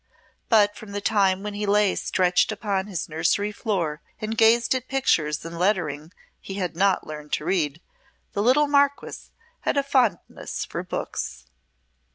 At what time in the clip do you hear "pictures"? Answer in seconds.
4.87-5.45